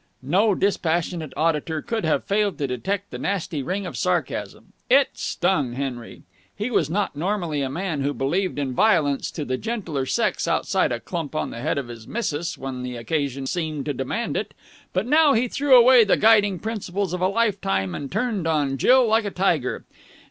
No 0.23 0.55
dispassionate 0.55 1.31
auditor 1.37 1.79
could 1.83 2.05
have 2.05 2.23
failed 2.23 2.57
to 2.57 2.65
detect 2.65 3.11
the 3.11 3.19
nasty 3.19 3.61
ring 3.61 3.85
of 3.85 3.95
sarcasm. 3.95 4.73
It 4.89 5.09
stung 5.13 5.73
Henry. 5.73 6.23
He 6.55 6.71
was 6.71 6.89
not 6.89 7.15
normally 7.15 7.61
a 7.61 7.69
man 7.69 8.01
who 8.01 8.11
believed 8.11 8.57
in 8.57 8.73
violence 8.73 9.29
to 9.29 9.45
the 9.45 9.57
gentler 9.59 10.07
sex 10.07 10.47
outside 10.47 10.91
a 10.91 10.99
clump 10.99 11.35
on 11.35 11.51
the 11.51 11.59
head 11.59 11.77
of 11.77 11.87
his 11.87 12.07
missus 12.07 12.57
when 12.57 12.81
the 12.81 12.95
occasion 12.95 13.45
seemed 13.45 13.85
to 13.85 13.93
demand 13.93 14.35
it; 14.35 14.55
but 14.91 15.05
now 15.05 15.33
he 15.33 15.47
threw 15.47 15.75
away 15.75 16.03
the 16.03 16.17
guiding 16.17 16.57
principles 16.57 17.13
of 17.13 17.21
a 17.21 17.27
lifetime 17.27 17.93
and 17.93 18.11
turned 18.11 18.47
on 18.47 18.77
Jill 18.79 19.05
like 19.05 19.25
a 19.25 19.29
tiger. 19.29 19.85